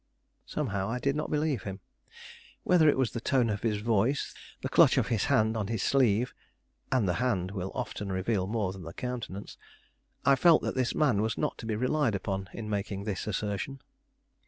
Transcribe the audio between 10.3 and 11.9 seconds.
felt that this man was not to be